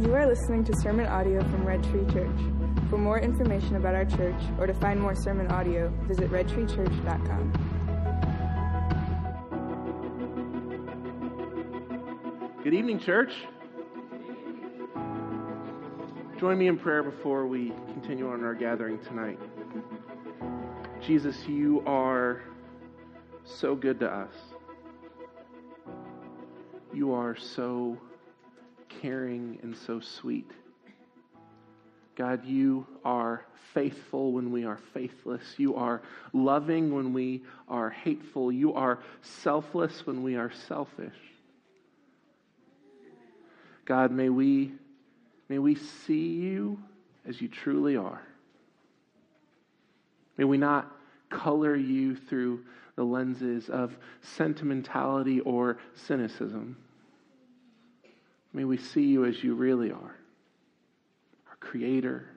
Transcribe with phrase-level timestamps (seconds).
[0.00, 2.40] You are listening to sermon audio from Red Tree Church.
[2.88, 7.52] For more information about our church or to find more sermon audio, visit redtreechurch.com.
[12.64, 13.34] Good evening, church.
[16.38, 19.38] Join me in prayer before we continue on our gathering tonight.
[21.02, 22.40] Jesus, you are
[23.44, 24.32] so good to us.
[26.94, 27.98] You are so
[29.00, 30.50] caring and so sweet.
[32.16, 35.42] God, you are faithful when we are faithless.
[35.56, 38.52] You are loving when we are hateful.
[38.52, 41.16] You are selfless when we are selfish.
[43.84, 44.72] God, may we,
[45.48, 46.78] may we see you
[47.26, 48.22] as you truly are.
[50.36, 50.94] May we not
[51.28, 52.64] color you through
[52.96, 56.76] the lenses of sentimentality or cynicism.
[58.52, 60.16] May we see you as you really are
[61.48, 62.28] our Creator,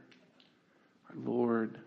[1.09, 1.77] our Lord,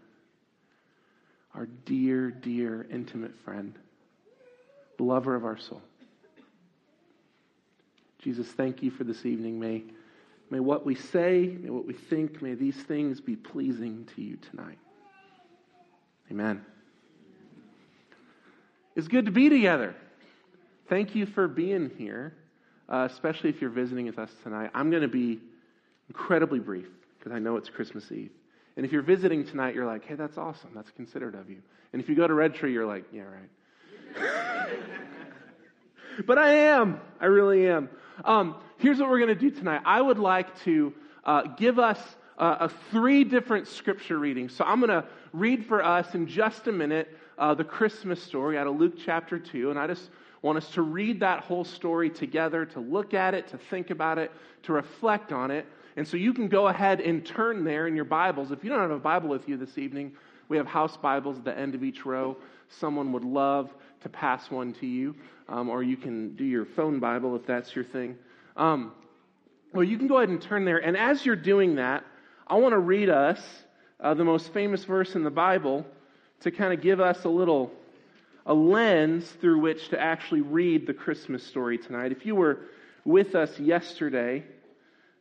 [1.55, 3.75] our dear, dear, intimate friend,
[4.99, 5.83] lover of our soul.
[8.19, 9.61] Jesus, thank you for this evening.
[9.61, 9.85] May,
[10.51, 14.37] may what we say, may what we think, may these things be pleasing to you
[14.51, 14.79] tonight.
[16.31, 16.65] Amen.
[18.97, 19.95] It's good to be together.
[20.89, 22.35] Thank you for being here,
[22.89, 24.71] uh, especially if you're visiting with us tonight.
[24.75, 25.41] I'm going to be
[26.09, 26.87] incredibly brief
[27.19, 28.31] because I know it's Christmas Eve.
[28.77, 30.71] And if you're visiting tonight, you're like, hey, that's awesome.
[30.75, 31.59] That's considerate of you.
[31.93, 34.79] And if you go to Red Tree, you're like, yeah, right.
[36.27, 37.01] but I am.
[37.21, 37.89] I really am.
[38.25, 39.83] Um, here's what we're going to do tonight.
[39.85, 40.93] I would like to
[41.25, 41.99] uh, give us
[42.39, 44.55] uh, a three different scripture readings.
[44.55, 48.59] So I'm going to read for us in just a minute uh, the Christmas story
[48.59, 49.71] out of Luke chapter 2.
[49.71, 50.11] And I just
[50.47, 54.17] want us to read that whole story together, to look at it, to think about
[54.17, 54.31] it,
[54.63, 55.67] to reflect on it.
[55.97, 58.53] And so you can go ahead and turn there in your Bibles.
[58.53, 60.13] If you don't have a Bible with you this evening,
[60.49, 62.37] we have house Bibles at the end of each row.
[62.69, 65.17] Someone would love to pass one to you,
[65.49, 68.17] um, or you can do your phone Bible if that's your thing.
[68.57, 68.93] Um,
[69.73, 70.79] well, you can go ahead and turn there.
[70.79, 72.05] And as you're doing that,
[72.47, 73.41] I want to read us
[73.99, 75.85] uh, the most famous verse in the Bible
[76.43, 77.73] to kind of give us a little
[78.47, 82.13] a lens through which to actually read the Christmas story tonight.
[82.13, 82.61] If you were
[83.05, 84.45] with us yesterday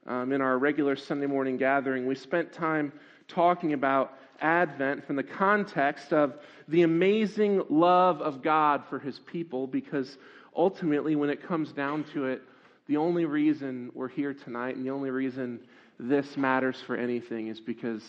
[0.05, 2.93] um, in our regular Sunday morning gathering, we spent time
[3.27, 6.35] talking about Advent from the context of
[6.67, 10.17] the amazing love of God for his people, because
[10.55, 12.43] ultimately, when it comes down to it,
[12.87, 15.59] the only reason we're here tonight and the only reason
[15.99, 18.03] this matters for anything is because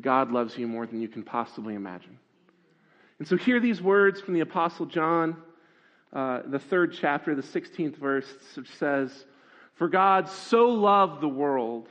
[0.00, 2.18] God loves you more than you can possibly imagine.
[3.18, 5.36] And so, hear these words from the Apostle John,
[6.12, 9.24] uh, the third chapter, the 16th verse, which says,
[9.74, 11.88] For God so loved the world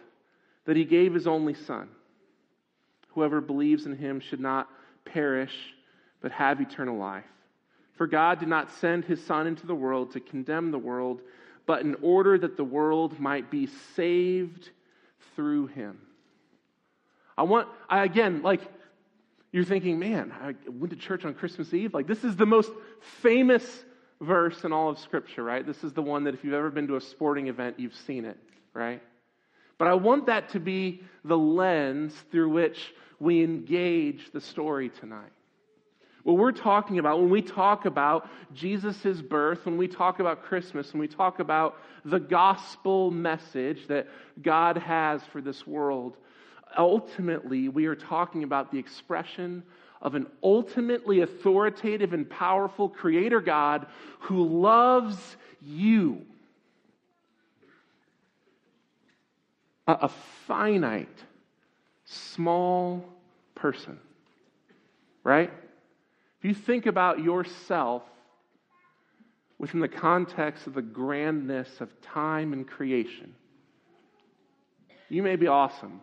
[0.66, 1.90] that he gave his only Son.
[3.10, 4.70] Whoever believes in him should not
[5.06, 5.54] perish,
[6.22, 7.24] but have eternal life.
[7.94, 11.22] For God did not send his Son into the world to condemn the world,
[11.66, 14.70] but in order that the world might be saved
[15.36, 16.00] through him.
[17.38, 18.62] I want, I, again, like,
[19.56, 21.94] you're thinking, man, I went to church on Christmas Eve.
[21.94, 22.74] Like, this is the most
[23.22, 23.86] famous
[24.20, 25.66] verse in all of Scripture, right?
[25.66, 28.26] This is the one that if you've ever been to a sporting event, you've seen
[28.26, 28.38] it,
[28.74, 29.02] right?
[29.78, 35.32] But I want that to be the lens through which we engage the story tonight.
[36.24, 40.92] What we're talking about, when we talk about Jesus' birth, when we talk about Christmas,
[40.92, 44.08] when we talk about the gospel message that
[44.42, 46.18] God has for this world,
[46.78, 49.64] ultimately we are talking about the expression
[50.02, 53.88] of an ultimately authoritative and powerful creator God
[54.20, 55.18] who loves
[55.62, 56.22] you.
[59.88, 60.12] A, a
[60.48, 61.24] finite,
[62.06, 63.04] small
[63.56, 64.00] person,
[65.24, 65.52] right?
[66.40, 68.04] If you think about yourself
[69.58, 73.34] within the context of the grandness of time and creation,
[75.10, 76.02] you may be awesome,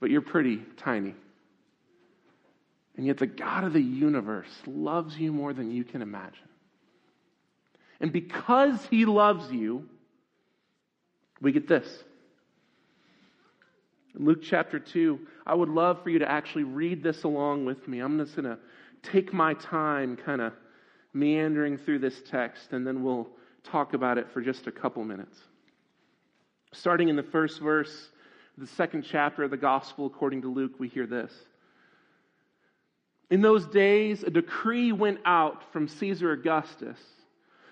[0.00, 1.14] but you're pretty tiny.
[2.96, 6.48] And yet, the God of the universe loves you more than you can imagine.
[8.00, 9.88] And because he loves you,
[11.40, 12.04] we get this.
[14.18, 17.86] In Luke chapter 2, I would love for you to actually read this along with
[17.86, 18.00] me.
[18.00, 18.58] I'm just going to
[19.02, 20.52] take my time kind of
[21.12, 23.28] meandering through this text, and then we'll
[23.62, 25.38] talk about it for just a couple minutes.
[26.72, 28.10] Starting in the first verse,
[28.58, 31.32] the second chapter of the Gospel according to Luke, we hear this.
[33.30, 36.98] In those days, a decree went out from Caesar Augustus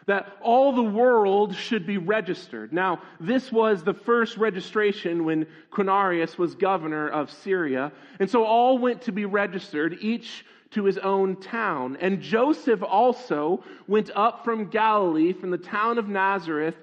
[0.06, 2.72] that all the world should be registered.
[2.72, 7.90] Now, this was the first registration when Quirinius was governor of Syria.
[8.20, 10.44] And so all went to be registered, each
[10.76, 11.96] to his own town.
[12.02, 16.76] And Joseph also went up from Galilee, from the town of Nazareth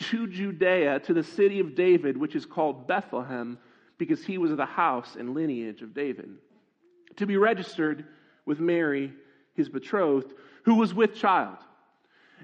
[0.00, 3.56] to Judea, to the city of David, which is called Bethlehem,
[3.96, 6.28] because he was of the house and lineage of David,
[7.16, 8.04] to be registered
[8.44, 9.14] with Mary,
[9.54, 10.34] his betrothed,
[10.64, 11.56] who was with child.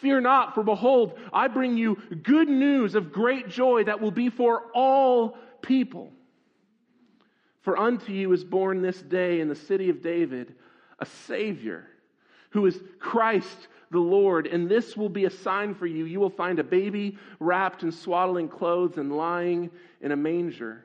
[0.00, 4.30] Fear not, for behold, I bring you good news of great joy that will be
[4.30, 6.12] for all people.
[7.62, 10.54] For unto you is born this day in the city of David
[10.98, 11.86] a Savior,
[12.50, 14.46] who is Christ the Lord.
[14.46, 16.04] And this will be a sign for you.
[16.04, 20.84] You will find a baby wrapped in swaddling clothes and lying in a manger.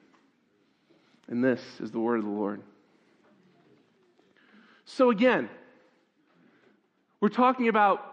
[1.31, 2.61] And this is the word of the Lord.
[4.83, 5.49] So again,
[7.21, 8.05] we're talking about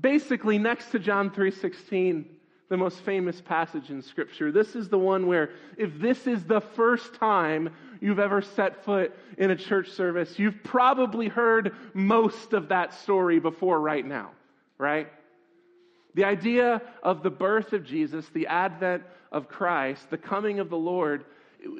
[0.00, 2.26] basically next to John 3:16,
[2.68, 4.50] the most famous passage in scripture.
[4.50, 9.16] This is the one where if this is the first time you've ever set foot
[9.38, 14.32] in a church service, you've probably heard most of that story before right now,
[14.76, 15.12] right?
[16.14, 20.76] The idea of the birth of Jesus, the advent of Christ, the coming of the
[20.76, 21.26] Lord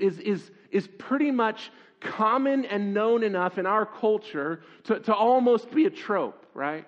[0.01, 1.71] is, is, is pretty much
[2.01, 6.87] common and known enough in our culture to, to almost be a trope, right?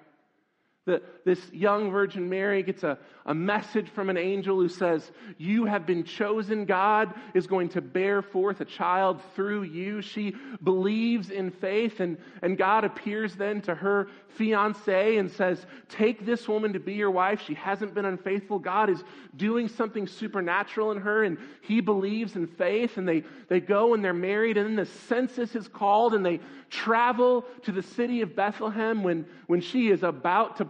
[0.88, 2.96] That this young Virgin Mary gets a,
[3.26, 6.64] a message from an angel who says, You have been chosen.
[6.64, 10.00] God is going to bear forth a child through you.
[10.00, 16.24] She believes in faith, and, and God appears then to her fiance and says, Take
[16.24, 17.42] this woman to be your wife.
[17.46, 18.58] She hasn't been unfaithful.
[18.58, 19.04] God is
[19.36, 22.96] doing something supernatural in her, and he believes in faith.
[22.96, 26.40] And they, they go and they're married, and then the census is called, and they
[26.70, 30.64] travel to the city of Bethlehem when, when she is about to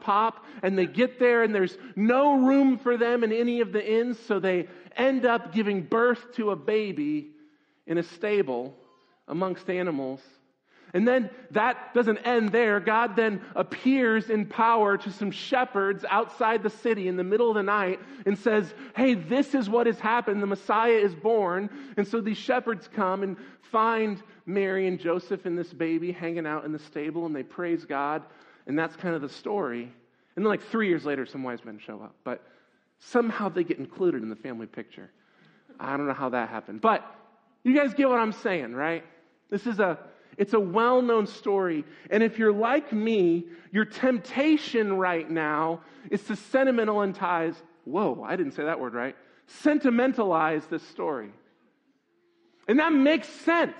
[0.63, 4.19] and they get there, and there's no room for them in any of the inns,
[4.19, 7.29] so they end up giving birth to a baby
[7.87, 8.75] in a stable
[9.29, 10.21] amongst animals.
[10.95, 12.81] And then that doesn't end there.
[12.81, 17.57] God then appears in power to some shepherds outside the city in the middle of
[17.57, 20.43] the night and says, Hey, this is what has happened.
[20.43, 21.69] The Messiah is born.
[21.99, 23.37] And so these shepherds come and
[23.71, 27.85] find Mary and Joseph and this baby hanging out in the stable and they praise
[27.85, 28.23] God.
[28.67, 29.93] And that's kind of the story.
[30.39, 32.15] And then, like three years later, some wise men show up.
[32.23, 32.47] But
[33.01, 35.11] somehow they get included in the family picture.
[35.81, 36.81] I don't know how that happened.
[36.81, 37.05] But
[37.65, 39.03] you guys get what I'm saying, right?
[39.51, 39.99] This is a.
[40.37, 41.85] It's a well known story.
[42.09, 48.53] And if you're like me, your temptation right now is to sentimentalize, whoa, I didn't
[48.53, 49.17] say that word right,
[49.49, 51.33] sentimentalize this story.
[52.69, 53.75] And that makes sense.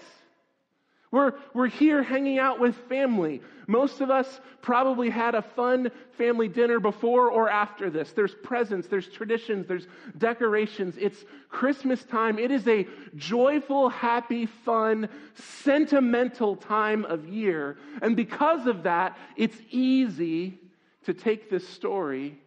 [1.11, 3.41] We're, we're here hanging out with family.
[3.67, 8.13] Most of us probably had a fun family dinner before or after this.
[8.13, 9.87] There's presents, there's traditions, there's
[10.19, 10.97] decorations.
[10.99, 12.39] It's Christmas time.
[12.39, 12.87] It is a
[13.17, 17.79] joyful, happy, fun, sentimental time of year.
[18.03, 20.59] And because of that, it's easy
[21.05, 22.39] to take this story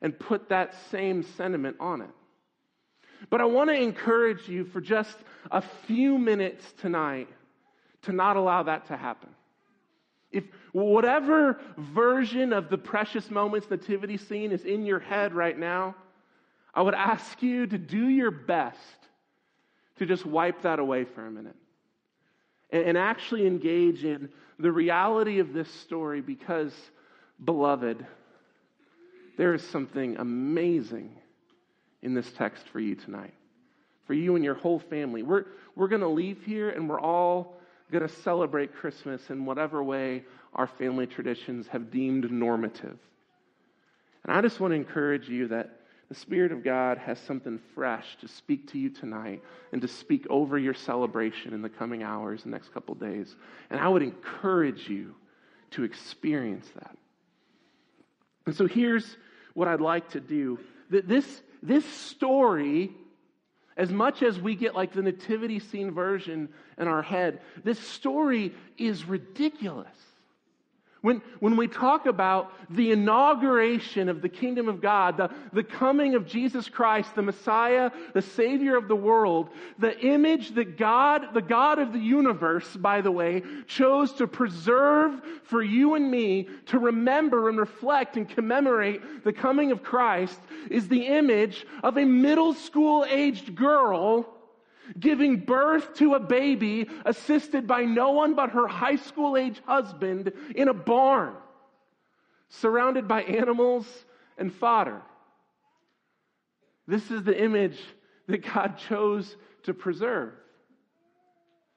[0.00, 2.10] and put that same sentiment on it.
[3.28, 5.16] But I want to encourage you for just
[5.50, 7.28] a few minutes tonight
[8.06, 9.30] to not allow that to happen.
[10.32, 15.94] If whatever version of the precious moments nativity scene is in your head right now,
[16.74, 18.78] I would ask you to do your best
[19.98, 21.56] to just wipe that away for a minute
[22.70, 26.72] and, and actually engage in the reality of this story because,
[27.44, 28.04] beloved,
[29.38, 31.16] there is something amazing
[32.02, 33.34] in this text for you tonight,
[34.06, 35.22] for you and your whole family.
[35.22, 37.58] We're, we're going to leave here and we're all
[37.90, 40.24] going to celebrate Christmas in whatever way
[40.54, 42.98] our family traditions have deemed normative.
[44.24, 48.16] And I just want to encourage you that the Spirit of God has something fresh
[48.20, 52.44] to speak to you tonight and to speak over your celebration in the coming hours,
[52.44, 53.34] the next couple days.
[53.70, 55.14] And I would encourage you
[55.72, 56.96] to experience that.
[58.46, 59.16] And so here's
[59.54, 60.60] what I'd like to do.
[60.90, 62.92] This, this story,
[63.76, 68.54] as much as we get like the nativity scene version in our head, this story
[68.78, 69.88] is ridiculous.
[71.06, 76.16] When, when we talk about the inauguration of the kingdom of God, the, the coming
[76.16, 81.40] of Jesus Christ, the Messiah, the Savior of the world, the image that God, the
[81.40, 86.80] God of the universe, by the way, chose to preserve for you and me to
[86.80, 90.40] remember and reflect and commemorate the coming of Christ
[90.72, 94.35] is the image of a middle school aged girl
[94.98, 100.32] giving birth to a baby assisted by no one but her high school age husband
[100.54, 101.34] in a barn,
[102.48, 103.86] surrounded by animals
[104.38, 105.02] and fodder.
[106.86, 107.78] This is the image
[108.28, 110.32] that God chose to preserve.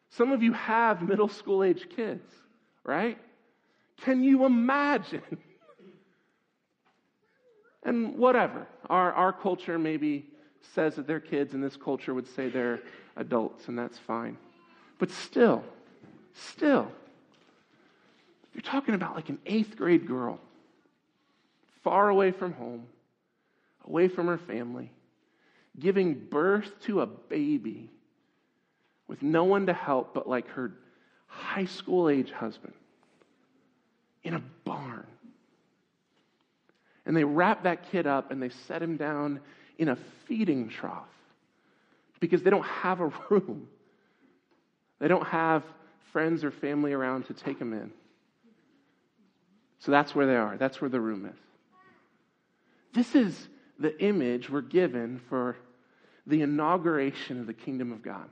[0.09, 2.27] Some of you have middle school age kids,
[2.83, 3.17] right?
[4.01, 5.21] Can you imagine?
[7.83, 8.67] and whatever.
[8.89, 10.25] Our, our culture maybe
[10.73, 12.79] says that they're kids, and this culture would say they're
[13.15, 14.37] adults, and that's fine.
[14.97, 15.63] But still,
[16.33, 16.91] still,
[18.53, 20.39] you're talking about like an eighth grade girl,
[21.83, 22.85] far away from home,
[23.85, 24.91] away from her family,
[25.79, 27.89] giving birth to a baby
[29.07, 30.73] with no one to help but like her
[31.27, 32.73] high school age husband
[34.23, 35.05] in a barn.
[37.05, 39.39] And they wrap that kid up and they set him down
[39.79, 39.95] in a
[40.27, 41.07] feeding trough
[42.19, 43.67] because they don't have a room.
[44.99, 45.63] They don't have
[46.11, 47.91] friends or family around to take them in.
[49.79, 50.57] So that's where they are.
[50.57, 51.39] That's where the room is.
[52.93, 53.47] This is
[53.79, 55.55] the image we're given for
[56.27, 58.29] the inauguration of the kingdom of God.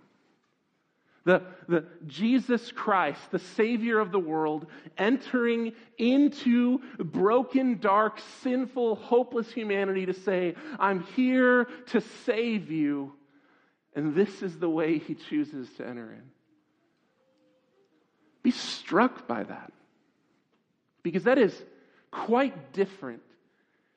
[1.27, 4.65] The, the Jesus Christ, the Savior of the world,
[4.97, 13.11] entering into broken, dark, sinful, hopeless humanity to say, I'm here to save you.
[13.93, 16.23] And this is the way he chooses to enter in.
[18.41, 19.73] Be struck by that.
[21.03, 21.61] Because that is
[22.09, 23.21] quite different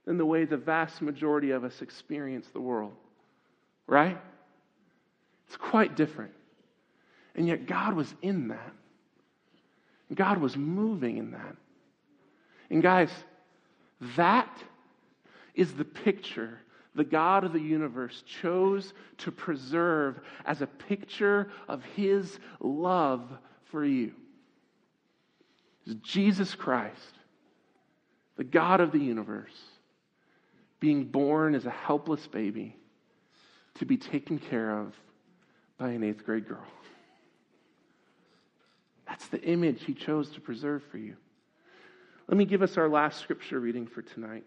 [0.04, 2.96] than the way the vast majority of us experience the world.
[3.86, 4.18] Right?
[5.46, 6.32] It's quite different.
[7.40, 8.72] And yet God was in that.
[10.14, 11.56] God was moving in that.
[12.68, 13.08] And guys,
[14.14, 14.62] that
[15.54, 16.58] is the picture
[16.94, 23.22] the God of the universe chose to preserve as a picture of his love
[23.70, 24.12] for you.
[26.02, 27.14] Jesus Christ,
[28.36, 29.58] the God of the universe,
[30.78, 32.76] being born as a helpless baby
[33.76, 34.94] to be taken care of
[35.78, 36.66] by an eighth grade girl.
[39.10, 41.16] That's the image he chose to preserve for you.
[42.28, 44.44] Let me give us our last scripture reading for tonight.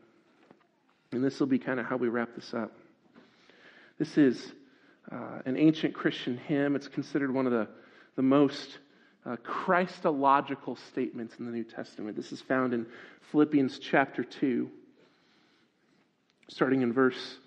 [1.12, 2.72] And this will be kind of how we wrap this up.
[4.00, 4.54] This is
[5.12, 6.78] uh, an ancient Christian hymn.
[6.78, 7.68] It's considered one of the,
[8.16, 8.78] the most
[9.26, 12.16] uh, Christological statements in the New Testament.
[12.16, 12.86] This is found in
[13.32, 14.72] Philippians chapter 2,
[16.48, 17.38] starting in verse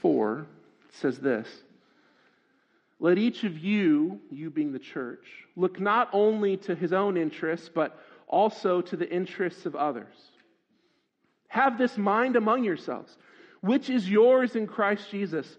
[0.00, 0.46] 4.
[0.88, 1.48] It says this
[2.98, 7.68] let each of you, you being the church, look not only to his own interests,
[7.68, 10.16] but also to the interests of others.
[11.48, 13.16] Have this mind among yourselves,
[13.60, 15.58] which is yours in Christ Jesus,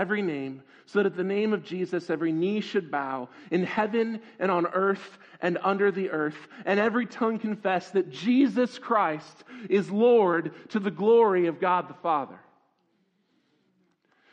[0.09, 4.51] name, so that at the name of Jesus every knee should bow in heaven and
[4.51, 10.51] on earth and under the earth, and every tongue confess that Jesus Christ is Lord
[10.69, 12.39] to the glory of God the Father.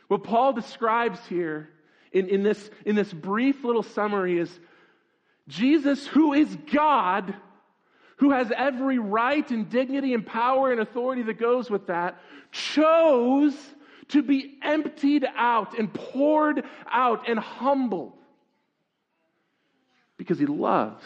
[0.07, 1.69] What Paul describes here
[2.11, 4.59] in, in, this, in this brief little summary is
[5.47, 7.35] Jesus, who is God,
[8.17, 12.19] who has every right and dignity and power and authority that goes with that,
[12.51, 13.55] chose
[14.09, 18.13] to be emptied out and poured out and humbled
[20.17, 21.03] because he loves.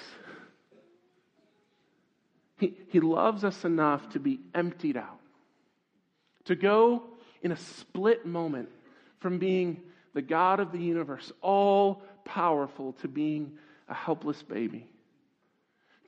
[2.58, 5.20] He, he loves us enough to be emptied out,
[6.46, 7.04] to go
[7.42, 8.70] in a split moment
[9.20, 9.82] from being
[10.14, 13.54] the God of the universe, all powerful, to being
[13.90, 14.88] a helpless baby.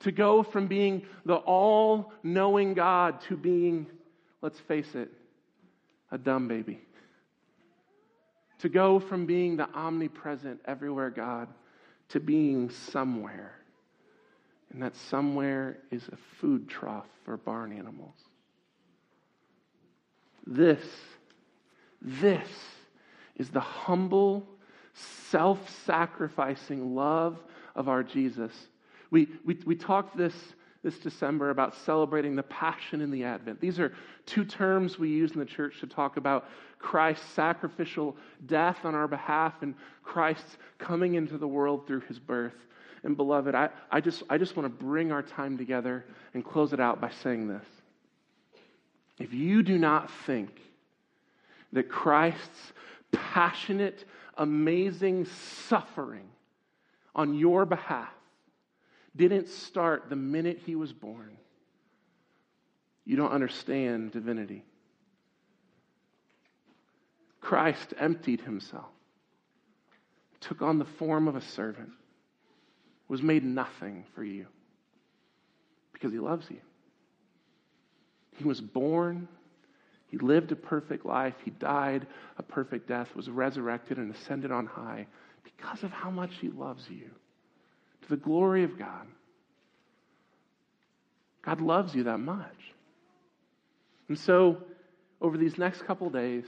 [0.00, 3.86] To go from being the all knowing God to being,
[4.42, 5.10] let's face it,
[6.10, 6.80] a dumb baby.
[8.60, 11.48] To go from being the omnipresent, everywhere God
[12.10, 13.52] to being somewhere.
[14.72, 18.14] And that somewhere is a food trough for barn animals.
[20.46, 20.84] This,
[22.00, 22.48] this
[23.36, 24.46] is the humble,
[25.30, 27.42] self sacrificing love
[27.74, 28.52] of our Jesus.
[29.10, 30.34] We, we, we talked this
[30.82, 33.60] this December about celebrating the passion in the Advent.
[33.60, 33.92] These are
[34.24, 38.16] two terms we use in the church to talk about Christ's sacrificial
[38.46, 42.54] death on our behalf and Christ's coming into the world through his birth.
[43.02, 46.04] And beloved, I, I just, I just want to bring our time together
[46.34, 47.64] and close it out by saying this.
[49.18, 50.60] If you do not think
[51.72, 52.72] that Christ's
[53.12, 54.04] passionate,
[54.36, 55.26] amazing
[55.68, 56.28] suffering
[57.14, 58.12] on your behalf
[59.16, 61.36] didn't start the minute he was born,
[63.04, 64.64] you don't understand divinity.
[67.40, 68.90] Christ emptied himself,
[70.40, 71.90] took on the form of a servant,
[73.08, 74.46] was made nothing for you
[75.92, 76.60] because he loves you.
[78.36, 79.28] He was born,
[80.08, 82.06] he lived a perfect life, he died
[82.36, 85.06] a perfect death, was resurrected, and ascended on high
[85.44, 87.10] because of how much he loves you
[88.06, 89.06] to the glory of God.
[91.42, 92.74] God loves you that much.
[94.08, 94.58] And so,
[95.20, 96.44] over these next couple days,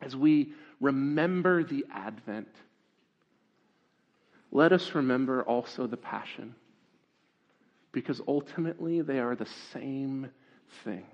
[0.00, 2.48] as we remember the Advent,
[4.50, 6.54] let us remember also the Passion,
[7.92, 10.28] because ultimately they are the same
[10.84, 11.06] thing.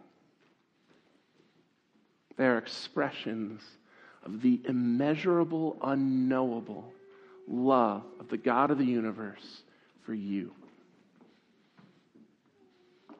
[2.37, 3.62] They are expressions
[4.24, 6.92] of the immeasurable, unknowable
[7.48, 9.62] love of the God of the universe
[10.04, 10.52] for you.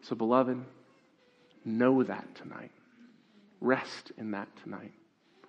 [0.03, 0.59] So, beloved,
[1.65, 2.71] know that tonight.
[3.61, 4.93] Rest in that tonight.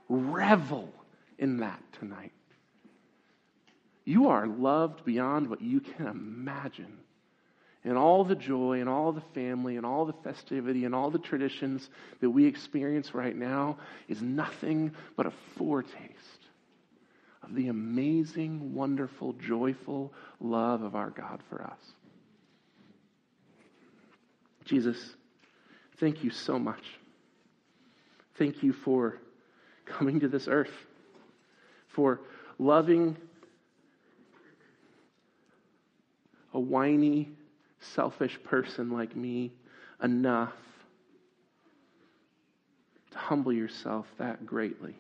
[0.08, 0.90] Revel
[1.38, 2.32] in that tonight.
[4.06, 6.98] You are loved beyond what you can imagine.
[7.86, 11.20] And all the joy and all the family and all the festivity and all the
[11.20, 11.90] traditions
[12.20, 13.78] that we experience right now
[14.10, 16.49] is nothing but a foretaste
[17.50, 21.80] of the amazing, wonderful, joyful love of our God for us.
[24.66, 24.98] Jesus,
[26.00, 26.84] thank you so much.
[28.38, 29.18] Thank you for
[29.86, 30.72] coming to this earth,
[31.88, 32.22] for
[32.60, 33.18] loving
[36.54, 37.30] a whiny,
[37.80, 39.52] selfish person like me
[40.04, 40.54] enough
[43.12, 44.96] to humble yourself that greatly.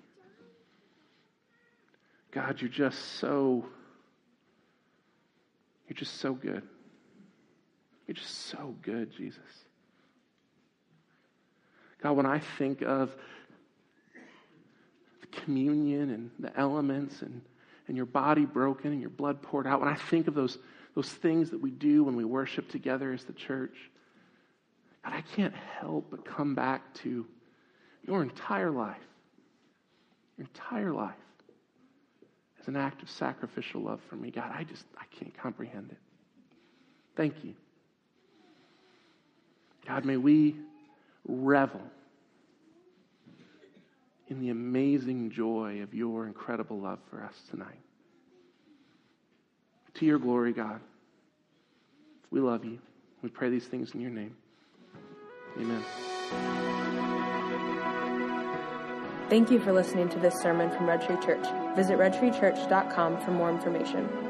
[2.31, 3.65] God, you're just so,
[5.87, 6.61] you're just so good.
[8.07, 9.39] You're just so good, Jesus.
[12.01, 13.15] God, when I think of
[15.21, 17.41] the communion and the elements and,
[17.87, 20.57] and your body broken and your blood poured out, when I think of those,
[20.95, 23.75] those things that we do when we worship together as the church,
[25.03, 27.25] God, I can't help but come back to
[28.05, 28.97] your entire life.
[30.37, 31.15] Your entire life
[32.61, 34.31] as an act of sacrificial love for me.
[34.31, 35.97] God, I just, I can't comprehend it.
[37.15, 37.53] Thank you.
[39.87, 40.55] God, may we
[41.27, 41.81] revel
[44.27, 47.79] in the amazing joy of your incredible love for us tonight.
[49.95, 50.79] To your glory, God,
[52.29, 52.79] we love you.
[53.21, 54.35] We pray these things in your name.
[55.57, 56.98] Amen.
[59.29, 61.45] Thank you for listening to this sermon from Red Tree Church.
[61.75, 64.28] Visit redtreechurch.com for more information.